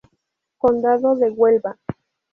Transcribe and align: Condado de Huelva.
Condado 0.57 1.13
de 1.15 1.29
Huelva. 1.29 1.77